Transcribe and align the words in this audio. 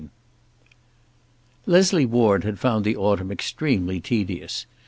XL 0.03 0.07
Leslie 1.67 2.05
Ward 2.07 2.43
had 2.43 2.57
found 2.57 2.85
the 2.85 2.97
autumn 2.97 3.31
extremely 3.31 3.99
tedious. 3.99 4.65